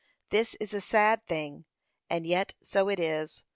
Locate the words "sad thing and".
0.81-2.25